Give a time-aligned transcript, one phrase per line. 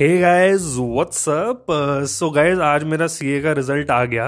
[0.00, 1.66] Hey guys what's up
[2.08, 4.26] so guys आज मेरा CA का रिज़ल्ट आ गया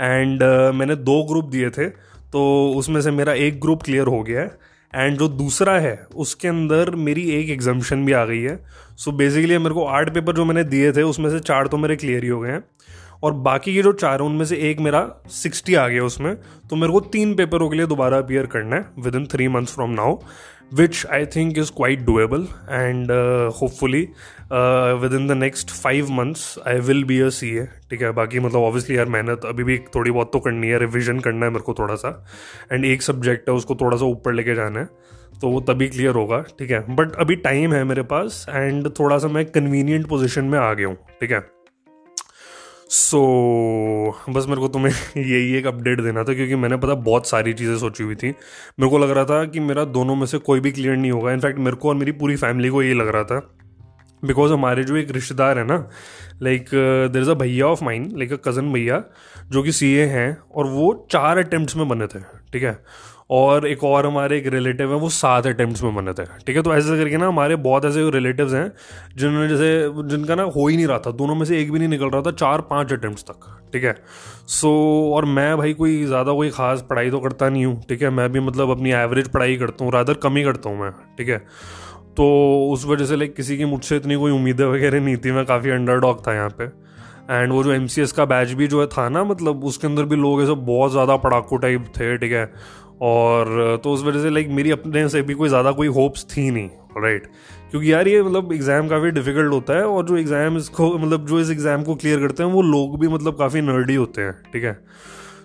[0.00, 1.88] एंड uh, मैंने दो ग्रुप दिए थे
[2.32, 2.42] तो
[2.76, 4.58] उसमें से मेरा एक ग्रुप क्लियर हो गया है
[4.94, 8.56] एंड जो दूसरा है उसके अंदर मेरी एक एग्जामेशन भी आ गई है।
[8.96, 11.76] सो so बेसिकली मेरे को आठ पेपर जो मैंने दिए थे उसमें से चार तो
[11.76, 12.64] मेरे क्लियर ही हो गए हैं
[13.22, 16.34] और बाकी के जो चार हैं उनमें से एक मेरा सिक्सटी आ गया उसमें।
[16.70, 19.90] तो मेरे को तीन पेपरों के लिए दोबारा अपियर करना है within three months from
[19.90, 20.18] now
[20.74, 23.10] which I think is quite doable and
[23.60, 24.08] hopefully
[25.14, 28.10] within the next five months I will be a C A ठीक है?
[28.12, 31.52] बाकी मतलब ऑब्वियसली यार मेहनत अभी भी थोड़ी बहुत तो करनी है रिविजन करना है
[31.52, 32.24] मेरे को थोड़ा सा।
[32.72, 34.88] एंड एक सब्जेक्ट है उसको थोड़ा सा ऊपर लेके जाना है
[35.40, 36.80] तो वो तभी क्लियर होगा ठीक है?
[36.96, 40.86] बट अभी टाइम है मेरे पास एंड थोड़ा सा मैं कन्वीनियंट पोजिशन में आ गया
[40.86, 41.40] हूँ ठीक है?
[42.90, 43.18] सो
[44.28, 47.52] so, बस मेरे को तुम्हें यही एक अपडेट देना था क्योंकि मैंने पता बहुत सारी
[47.52, 50.60] चीज़ें सोची हुई थी। मेरे को लग रहा था कि मेरा दोनों में से कोई
[50.60, 53.24] भी क्लियर नहीं होगा। इनफैक्ट मेरे को और मेरी पूरी फैमिली को यही लग रहा
[53.24, 53.57] था
[54.24, 55.76] बिकॉज़ हमारे जो एक रिश्तेदार है ना
[56.42, 56.70] लाइक
[57.12, 59.02] देर इज़ अ भैया of mind like a cousin भैया
[59.50, 62.20] जो कि सी ए हैं और वो चार अटैम्प्ट में बने थे
[62.52, 62.78] ठीक है?
[63.30, 66.62] और एक और हमारे एक रिलेटिव है वो सात अटैम्प्ट में बने थे ठीक है?
[66.62, 68.70] तो ऐसे करके ना हमारे बहुत ऐसे रिलेटिव्स हैं
[69.16, 71.88] जिन्होंने जैसे जिनका ना हो ही नहीं रहा था दोनों में से एक भी नहीं
[71.88, 73.94] निकल रहा था चार पाँच अटैम्प्ट तक ठीक है?
[74.48, 78.02] सो so, और मैं भाई कोई ज़्यादा कोई ख़ास पढ़ाई तो करता नहीं हूँ ठीक
[78.02, 78.10] है?
[78.10, 81.28] मैं भी मतलब अपनी एवरेज पढ़ाई करता हूँ रादर कम ही करता हूँ मैं ठीक
[81.28, 81.42] है?
[82.18, 82.24] तो
[82.72, 85.70] उस वजह से लाइक किसी की मुझसे इतनी कोई उम्मीदें वगैरह नहीं थी। मैं काफ़ी
[85.70, 86.64] अंडर डॉग था यहाँ पे।
[87.30, 90.16] एंड वो जो एमसीएस का बैच भी जो है था ना मतलब उसके अंदर भी
[90.16, 92.44] लोग ऐसे बहुत ज़्यादा पढ़ाकू टाइप थे, ठीक है?
[93.02, 96.50] और तो उस वजह से लाइक मेरी अपने से भी कोई ज़्यादा कोई होप्स थी
[96.50, 97.26] नहीं राइट
[97.70, 101.40] क्योंकि यार ये मतलब एग्ज़ाम काफ़ी डिफ़िकल्ट होता है और जो एग्ज़ाम इसको मतलब जो
[101.40, 104.64] इस एग्ज़ाम को क्लियर करते हैं, वो लोग भी मतलब काफ़ी नर्डी होते हैं, ठीक
[104.64, 104.78] है?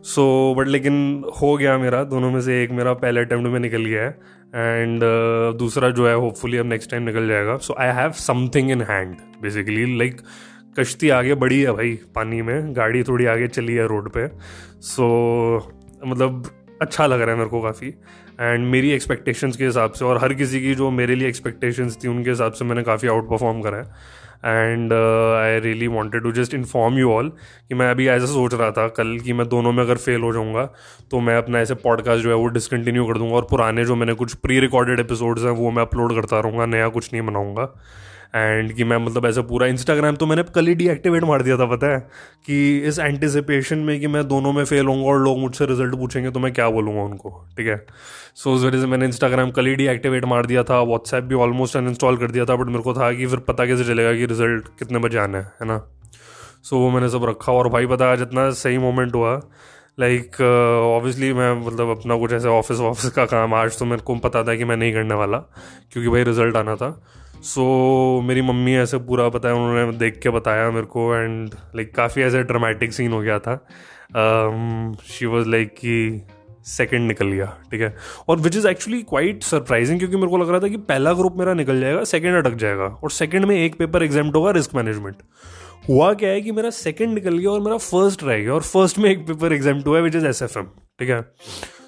[0.03, 0.95] सो बट लेकिन
[1.41, 4.09] हो गया मेरा दोनों में से एक मेरा पहले अटैम्प्ट में निकल गया है।
[4.55, 8.71] एंड uh, दूसरा जो है होपफुली अब नेक्स्ट टाइम निकल जाएगा। So I have something
[8.71, 10.21] in hand basically like
[10.79, 14.27] कश्ती आगे बढ़ी है भाई पानी में। गाड़ी थोड़ी आगे चली है रोड पे।
[14.81, 15.07] सो
[15.59, 16.49] so, मतलब
[16.81, 17.87] अच्छा लग रहा है मेरे को काफ़ी।
[18.41, 22.07] एंड मेरी एक्सपेक्टेशंस के हिसाब से और हर किसी की जो मेरे लिए एक्सपेक्टेशंस थी
[22.07, 23.83] उनके हिसाब से मैंने काफ़ी आउट परफॉर्म करा है।
[24.45, 27.29] And I really wanted to just inform you all
[27.69, 30.33] कि मैं अभी ऐसा सोच रहा था कल कि मैं दोनों में अगर फेल हो
[30.33, 30.65] जाऊँगा
[31.11, 34.13] तो मैं अपना ऐसे पॉडकास्ट जो है वो डिसकन्टिन्यू कर दूँगा और पुराने जो मैंने
[34.13, 37.73] कुछ प्री रिकॉर्डेड एपिसोड्स हैं, वो मैं अपलोड करता रहूँगा, नया कुछ नहीं बनाऊँगा।
[38.35, 41.65] एंड कि मैं मतलब ऐसा पूरा इंस्टाग्राम तो मैंने कल ही डीएक्टिवेट मार दिया था
[41.65, 41.99] पता है?
[42.47, 46.31] कि इस एंटिसिपेशन में कि मैं दोनों में फेल होऊँगा और लोग मुझसे रिज़ल्ट पूछेंगे
[46.31, 47.85] तो मैं क्या बोलूँगा उनको ठीक है?
[48.35, 51.77] सो उस वजह से मैंने इंस्टाग्राम कल ही डीएक्टिवेट मार दिया था व्हाट्सएप भी ऑलमोस्ट
[51.77, 54.67] अनइंस्टॉल कर दिया था बट मेरे को था कि फिर पता कैसे चलेगा कि रिज़ल्ट
[54.79, 55.81] कितने बजे आना है है ना?
[56.63, 59.39] सो वो मैंने सब रखा और भाई पता जितना सही मोमेंट हुआ।
[59.99, 64.01] लाइक ऑब्वियसली uh, मैं मतलब अपना कुछ ऐसे ऑफ़िस ऑफ़िस का काम आज तो मेरे
[64.01, 65.37] को पता था कि मैं नहीं करने वाला
[65.91, 66.89] क्योंकि भाई रिज़ल्ट आना था।
[67.43, 71.93] सो so, मेरी मम्मी ऐसे पूरा बताया उन्होंने देख के बताया मेरे को एंड लाइक
[71.95, 73.55] काफ़ी ऐसे ड्रामेटिक सीन हो गया था।
[75.07, 76.21] शी वॉज़ लाइक कि
[76.67, 77.93] सेकेंड निकल गया ठीक है?
[78.29, 81.35] और which is actually quite surprising क्योंकि मेरे को लग रहा था कि पहला ग्रुप
[81.39, 85.15] मेरा निकल जाएगा सेकेंड अटक जाएगा और सेकेंड में एक पेपर एग्ज़ाम होगा रिस्क मैनेजमेंट
[85.89, 88.99] हुआ क्या है कि मेरा सेकेंड निकल गया और मेरा फ़र्स्ट रह गया और फ़र्स्ट
[88.99, 91.21] में एक पेपर एग्ज़ाम हुआ है which is S F M ठीक है?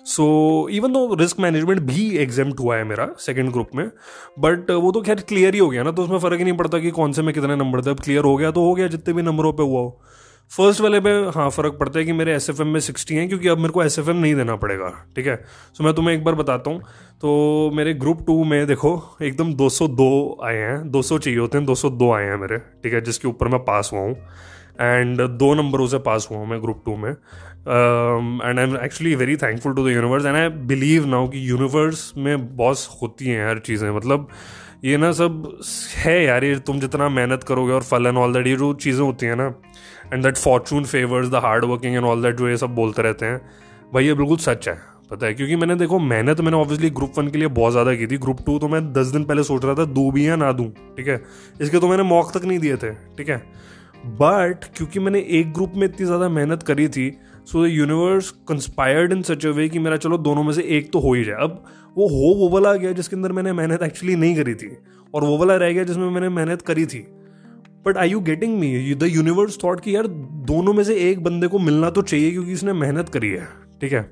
[0.05, 0.25] So
[0.71, 3.89] even though risk management भी एग्ज़ाम हुआ है मेरा सेकेंड ग्रुप में
[4.39, 6.79] बट वो तो खैर क्लियर ही हो गया ना तो उसमें फ़र्क ही नहीं पड़ता
[6.79, 9.13] कि कौन से में कितने नंबर थे। अब क्लियर हो गया तो हो गया, जितने
[9.13, 10.01] भी नंबरों पर हुआ हो।
[10.51, 13.57] फ़र्स्ट वाले पे हाँ फ़र्क पड़ता है कि मेरे एसएफएम में सिक्सटी हैं, क्योंकि अब
[13.57, 15.35] मेरे को एसएफएम नहीं देना पड़ेगा, ठीक है?
[15.73, 16.81] सो मैं तुम्हें एक बार बताता हूँ।
[17.21, 22.11] तो मेरे ग्रुप टू में देखो, एकदम 202 आए हैं 200 चाहिए होते हैं 202
[22.11, 23.01] आए हैं मेरे, ठीक है?
[23.01, 24.15] जिसके ऊपर मैं पास हुआ हूँ।
[24.81, 29.15] एंड दो नंबरों से पास हुआ हूँ मैं ग्रुप टू में। And I am actually
[29.15, 33.47] very thankful to the universe and I believe now कि यूनिवर्स में बॉस होती हैं
[33.49, 34.27] हर चीज़ें। मतलब
[34.85, 35.59] ये ना सब
[35.97, 39.01] है यार, ये तुम जितना मेहनत करोगे और फल एंड ऑल दैट ये जो चीज़ें
[39.01, 39.53] होती हैं ना
[40.13, 43.25] and that fortune favours the hard working and all that जो ये सब बोलते रहते
[43.25, 43.39] हैं,
[43.93, 44.75] भाई ये बिल्कुल सच है,
[45.11, 45.33] पता है?
[45.33, 48.45] क्योंकि मैंने देखो, मेहनत मैंने ऑब्वियसली ग्रुप वन के लिए बहुत ज़्यादा की थी। ग्रुप
[48.45, 51.07] टू तो मैं दस दिन पहले सोच रहा था, दू भी या ना दूँ, ठीक
[51.07, 51.21] है?
[51.61, 53.41] इसके तो मैंने मौक तक नहीं दिए थे, ठीक है?
[54.05, 57.09] बट क्योंकि मैंने एक ग्रुप में इतनी ज़्यादा मेहनत करी थी
[57.47, 60.91] so the universe conspired in such a way कि मेरा चलो दोनों में से एक
[60.91, 61.63] तो हो ही जाए। अब
[61.97, 64.69] वो हो, वो वाला गया जिसके अंदर मैंने मेहनत एक्चुअली नहीं करी थी,
[65.13, 66.99] और वो वाला रह गया जिसमें मैंने मेहनत करी थी।
[67.85, 70.07] But I you getting me the universe thought कि यार
[70.47, 73.47] दोनों में से एक बंदे को मिलना तो चाहिए क्योंकि इसने मेहनत करी है,
[73.81, 74.09] ठीक है?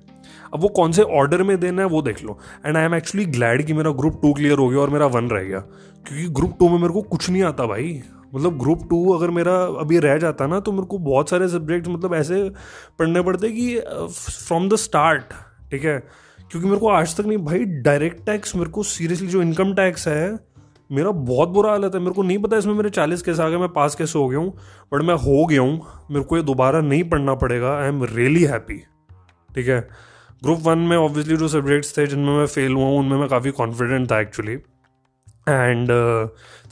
[0.54, 3.26] अब वो कौन से ऑर्डर में देना है वो देख लो। And I am actually
[3.28, 6.56] glad कि मेरा ग्रुप टू क्लियर हो गया और मेरा वन रह गया। क्योंकि ग्रुप
[6.60, 8.02] टू में मेरे को कुछ नहीं आता भाई।
[8.34, 11.88] मतलब ग्रुप टू अगर मेरा अभी रह जाता ना तो मेरे को बहुत सारे सब्जेक्ट
[11.88, 12.44] मतलब ऐसे
[13.00, 15.34] पढ़ने पड़ते कि फ्रॉम द स्टार्ट
[15.72, 16.00] ठीक है?
[16.52, 20.08] क्योंकि मेरे को आज तक नहीं, भाई डायरेक्ट टैक्स मेरे को सीरियसली जो इनकम टैक्स
[20.08, 20.40] है,
[20.90, 23.58] मेरा बहुत बुरा हालत है। मेरे को नहीं पता इसमें मेरे चालीस कैसे आ गए
[23.58, 24.54] मैं पास कैसे हो गया हूँ
[24.94, 28.44] बट मैं हो गया हूँ। मेरे को ये दोबारा नहीं पढ़ना पड़ेगा। आई एम रियली
[28.44, 28.78] हैप्पी
[29.50, 29.80] ठीक है?
[30.44, 33.52] ग्रुप वन में ऑब्वियसली जो सब्जेक्ट्स थे जिनमें मैं फेल हुआ हूँ, उनमें मैं काफ़ी
[33.54, 34.58] कॉन्फिडेंट था एक्चुअली
[35.50, 35.90] एंड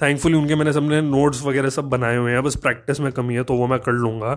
[0.01, 3.43] थैंकफुली उनके मैंने सबने नोट्स वगैरह सब बनाए हुए हैं। बस प्रैक्टिस में कमी है
[3.43, 4.31] तो वो मैं कर लूँगा।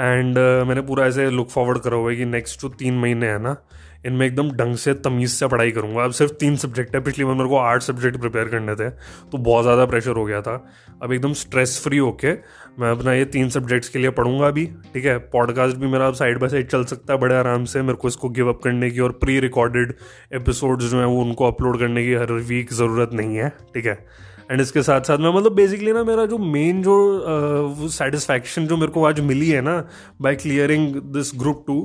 [0.00, 3.26] एंड uh, मैंने पूरा ऐसे लुक फॉरवर्ड करा हुआ है कि नेक्स्ट जो तीन महीने
[3.26, 3.56] है ना
[4.04, 7.34] इनमें एकदम ढंग से तमीज़ से पढ़ाई करूँगा। अब सिर्फ़ तीन सब्जेक्ट है, पिछली बार
[7.34, 10.54] मेरे को आठ सब्जेक्ट प्रिपेयर करने थे तो बहुत ज़्यादा प्रेशर हो गया था।
[11.02, 12.32] अब एकदम स्ट्रेस फ्री होके
[12.80, 15.16] मैं अपना ये तीन सब्जेक्ट्स के लिए पढ़ूँगा अभी ठीक है?
[15.18, 18.08] पॉडकास्ट भी मेरा अब साइड बाय साइड चल सकता है बड़े आराम से, मेरे को
[18.08, 19.94] इसको गिव अप करने की और प्री रिकॉर्डेड
[20.34, 23.98] एपिसोड्स जो हैं वो उनको अपलोड करने की हर वीक ज़रूरत नहीं है, ठीक है?
[24.50, 26.96] एंड इसके साथ साथ मैं मतलब बेसिकली ना मेरा जो मेन जो
[27.78, 29.72] वो सेटिस्फैक्शन जो मेरे को आज मिली है ना
[30.20, 31.78] by clearing this group two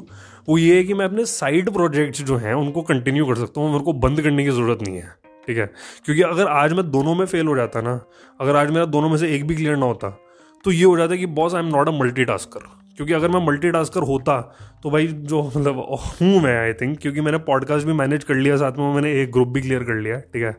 [0.49, 3.71] वो ये है कि मैं अपने साइड प्रोजेक्ट्स जो हैं, उनको कंटिन्यू कर सकता हूँ,
[3.71, 5.15] मेरे को बंद करने की ज़रूरत नहीं है,
[5.47, 5.65] ठीक है?
[6.05, 8.01] क्योंकि अगर आज मैं दोनों में फेल हो जाता ना,
[8.41, 10.17] अगर आज मेरा दोनों में से एक भी क्लियर ना होता
[10.65, 12.25] तो ये हो जाता कि boss I am not a multi
[12.95, 13.67] क्योंकि अगर मैं मल्टी
[13.99, 15.79] होता तो भाई जो मतलब
[16.21, 19.31] हूँ मैं आई थिंक क्योंकि मैंने पॉडकास्ट भी मैनेज कर लिया, साथ में मैंने एक
[19.31, 20.57] ग्रुप भी क्लियर कर लिया, ठीक है?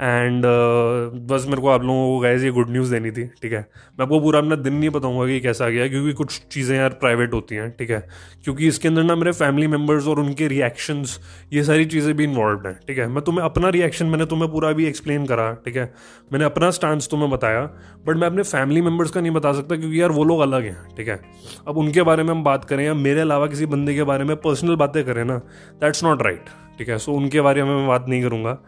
[0.00, 3.52] एंड uh, बस मेरे को आप लोगों को गैस ये गुड न्यूज़ देनी थी ठीक
[3.52, 3.58] है?
[3.58, 7.34] मैं आपको पूरा अपना दिन नहीं बताऊँगा कि कैसा गया क्योंकि कुछ चीज़ें यार प्राइवेट
[7.34, 7.98] होती हैं ठीक है?
[8.44, 11.18] क्योंकि इसके अंदर ना मेरे फैमिली मेंबर्स और उनके रिएक्शंस
[11.52, 13.06] ये सारी चीज़ें भी इन्वॉल्व हैं ठीक है?
[13.08, 15.84] मैं तुम्हें अपना रिएक्शन मैंने तुम्हें पूरा भी एक्सप्लेन करा ठीक है?
[16.32, 17.60] मैंने अपना स्टांस तुम्हें बताया
[18.06, 20.76] बट मैं अपने फैमिली मेंबर्स का नहीं बता सकता क्योंकि यार वो लोग अलग हैं
[20.96, 21.20] ठीक है?
[21.68, 24.36] अब उनके बारे में हम बात करें या मेरे अलावा किसी बंदे के बारे में
[24.36, 25.38] पर्सनल बातें करें ना
[25.80, 26.44] दैट्स नॉट राइट
[26.78, 26.98] ठीक है?
[26.98, 28.58] सो उनके बारे में मैं बात नहीं करूँगा।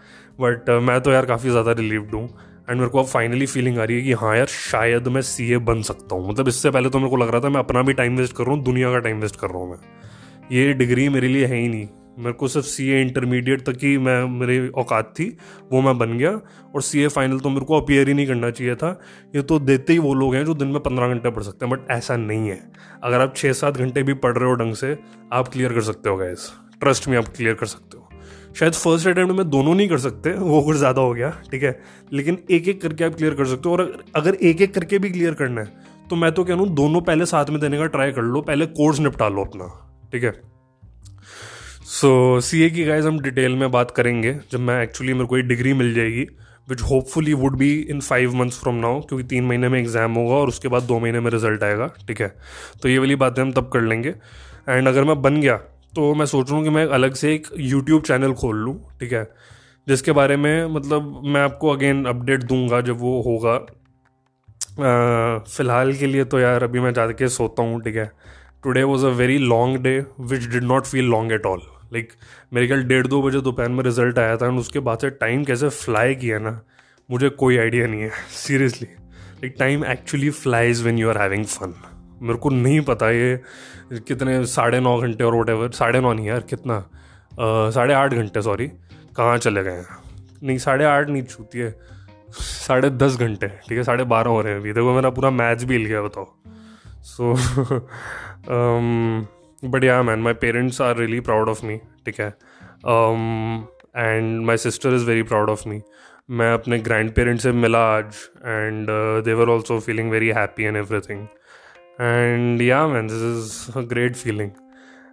[0.40, 2.28] बट uh, मैं तो यार काफ़ी ज़्यादा रिलीव्ड हूँ।
[2.70, 5.50] एंड मेरे को अब फाइनली फीलिंग आ रही है कि हाँ यार शायद मैं सी
[5.52, 7.82] ए बन सकता हूँ। मतलब इससे पहले तो मेरे को लग रहा था मैं अपना
[7.82, 9.78] भी टाइम वेस्ट कर रहा हूँ दुनिया का टाइम वेस्ट कर रहा हूँ मैं।
[10.52, 11.88] ये डिग्री मेरे लिए है ही नहीं।
[12.18, 15.26] मेरे को सिर्फ़ सी ए इंटरमीडिएट तक ही मैं मेरी औकात थी
[15.72, 16.30] वो मैं बन गया।
[16.74, 18.90] और सी ए फाइनल तो मेरे को अपियर ही नहीं करना चाहिए था।
[19.36, 21.74] ये तो देते ही वो लोग हैं जो दिन में पंद्रह घंटे पढ़ सकते हैं
[21.74, 22.60] बट ऐसा नहीं है।
[23.02, 24.96] अगर आप छः सात घंटे भी पढ़ रहे हो ढंग से
[25.32, 26.50] आप क्लियर कर सकते हो गैस
[26.80, 28.05] ट्रस्ट में आप क्लियर कर सकते हो।
[28.56, 31.78] शायद फ़र्स्ट अटैम्प्ट में दोनों नहीं कर सकते, वो कुछ ज़्यादा हो गया, ठीक है?
[32.12, 35.10] लेकिन एक एक करके आप क्लियर कर सकते हो, और अगर एक एक करके भी
[35.10, 37.86] क्लियर करना है तो मैं तो कह रहा हूँ, दोनों पहले साथ में देने का
[37.88, 39.66] ट्राई कर लो, पहले कोर्स निपटा लो अपना,
[40.12, 40.32] ठीक है?
[41.90, 45.38] सो सी ए की गाइज़ हम डिटेल में बात करेंगे, जब मैं एक्चुअली मेरे को
[45.38, 46.26] एक डिग्री मिल जाएगी
[46.68, 50.34] which hopefully would be in five months from now क्योंकि तीन महीने में एग्ज़ाम होगा,
[50.34, 52.34] और उसके बाद दो महीने में रिज़ल्ट आएगा, ठीक है?
[52.82, 54.14] तो ये वाली बातें हम तब कर लेंगे
[54.68, 55.60] एंड अगर मैं बन गया
[55.96, 59.12] तो मैं सोच रहा हूँ कि मैं अलग से एक यूट्यूब चैनल खोल लूँ, ठीक
[59.12, 59.24] है?
[59.86, 63.58] जिसके बारे में मतलब मैं आपको अगेन अपडेट दूँगा जब वो होगा।
[65.46, 68.10] फ़िलहाल के लिए तो यार अभी मैं जाके सोता हूँ, ठीक है?
[68.62, 71.60] Today was a very long day which did not feel long at all
[71.92, 72.12] like
[72.54, 75.44] मेरे ख्याल डेढ़ दो बजे दोपहर में रिज़ल्ट आया था एंड उसके बाद से टाइम
[75.44, 76.60] कैसे फ्लाई किया ना,
[77.08, 81.74] मुझे कोई आइडिया नहीं है seriously like time actually flies when you are having fun
[82.22, 83.40] मेरे को नहीं पता ये
[83.92, 86.78] कितने, साढ़े नौ घंटे और वट साढ़े नौ नहीं यार, कितना?
[87.70, 88.66] साढ़े आठ घंटे सॉरी
[89.16, 89.86] कहाँ चले गए हैं?
[90.42, 91.74] नहीं, साढ़े आठ नहीं छूती है।
[92.30, 93.82] साढ़े दस घंटे, ठीक है?
[93.84, 96.26] साढ़े बारह हो रहे हैं अभी। देखो, मेरा पूरा मैच भी हिल गया, बताओ।
[97.02, 97.34] So
[99.64, 102.28] but yeah man my parents are really proud of me ठीक है?
[103.96, 105.80] And my sister is very proud of me
[106.30, 108.86] मैं अपने ग्रैंड पेरेंट्स से मिला आज and
[109.24, 111.26] they're also feeling very happy and everything
[112.00, 114.50] and yeah man this is a great feeling.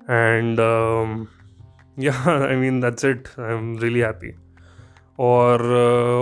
[0.07, 1.27] And um,
[2.05, 3.29] yeah i mean that's it.
[3.39, 4.31] I'm really happy.
[5.19, 5.61] और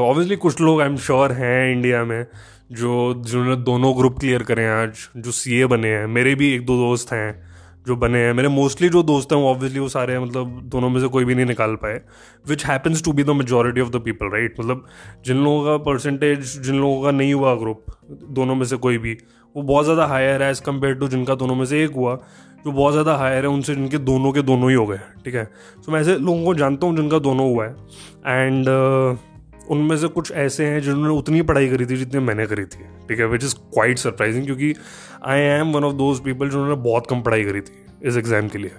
[0.10, 2.28] obviously uh, कुछ लोग I am sure हैं India में
[2.72, 6.66] जो जिन्होंने दोनों group clear करें आज जो सी ए बने हैं। मेरे भी एक
[6.66, 7.52] दो दोस्त हैं
[7.88, 11.02] जो बने हैं। मेरे मोस्टली जो दोस्त हैं वो ऑब्वियसली वो सारे मतलब दोनों में
[11.02, 12.02] से कोई भी नहीं निकाल पाए।
[12.48, 14.86] Which happens to be the majority of the people right मतलब
[15.26, 17.86] जिन लोगों का परसेंटेज जिन लोगों का नहीं हुआ ग्रुप
[18.30, 19.18] दोनों में से कोई भी
[19.56, 22.16] वो बहुत ज़्यादा हायर है एज़ कंपेयर टू जिनका दोनों में से एक हुआ
[22.66, 25.44] जो बहुत ज़्यादा हायर है उनसे जिनके दोनों के दोनों ही हो गए ठीक है?
[25.86, 27.72] तो मैं ऐसे लोगों को जानता हूँ जिनका दोनों हुआ है
[28.28, 29.18] एंड uh,
[29.72, 33.20] उनमें से कुछ ऐसे हैं जिन्होंने उतनी पढ़ाई करी थी जितनी मैंने करी थी ठीक
[33.20, 33.26] है?
[33.26, 34.74] विच इज़ क्वाइट सरप्राइजिंग क्योंकि
[35.26, 38.58] I am one of those people जिन्होंने बहुत कम पढ़ाई करी थी इस एग्ज़ाम के
[38.58, 38.72] लिए।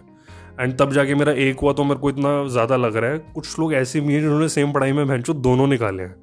[0.61, 3.59] एंड तब जाके मेरा एक हुआ तो मेरे को इतना ज़्यादा लग रहा है कुछ
[3.59, 6.15] लोग ऐसे भी हैं जिन्होंने सेम पढ़ाई में भैंचो दोनों निकाले हैं।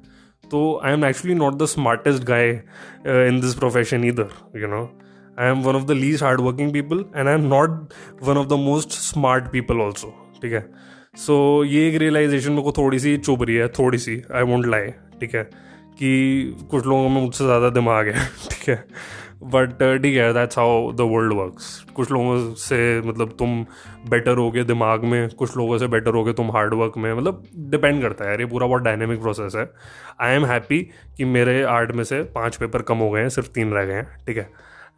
[0.50, 2.50] तो I am actually not the smartest guy
[3.28, 4.82] in this profession इधर you know
[5.38, 7.88] I am one of the least hard working people and I am not
[8.22, 10.70] one of the most smart people also ठीक है?
[11.16, 14.42] सो so, ये एक realisation मेरे को थोड़ी सी चुभ रही है थोड़ी सी आई
[14.42, 14.86] वोंट लाई
[15.20, 15.42] ठीक है?
[15.98, 18.84] कि कुछ लोगों में मुझसे ज़्यादा दिमाग है ठीक है?
[19.42, 23.62] बट ठीक है that's how the world works कुछ लोगों से मतलब तुम
[24.10, 27.12] बेटर हो गए दिमाग में कुछ लोगों से बेटर हो गए तुम हार्ड वर्क में
[27.14, 29.68] मतलब डिपेंड करता है यार ये पूरा बहुत डायनेमिक प्रोसेस है।
[30.20, 30.78] आई एम हैप्पी
[31.16, 33.94] कि मेरे आर्ट में से पाँच पेपर कम हो गए हैं सिर्फ़ तीन रह गए
[33.94, 34.48] हैं ठीक है।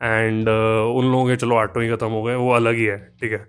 [0.02, 2.98] एंड uh, उन लोगों के चलो आठों ही ख़त्म हो गए वो अलग ही है
[3.20, 3.46] ठीक है।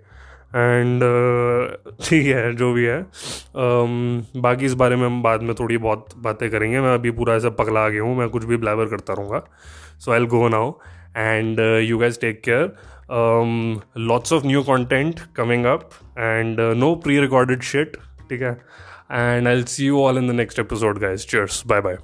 [0.56, 5.54] एंड uh, ठीक है जो भी है। Um, बाकी इस बारे में हम बाद में
[5.54, 8.56] थोड़ी बहुत बातें करेंगे। मैं अभी पूरा ऐसा पगला आ गया हूँ। मैं कुछ भी
[8.56, 9.44] ब्लैबर करता रहूँगा।
[9.98, 10.72] So I go now
[11.16, 12.72] and you guys take care
[13.98, 17.96] lots of new content coming up and no pre recorded shit
[18.30, 18.60] ठीक है?
[19.12, 21.96] And I see you all in the next episode guys cheers bye bye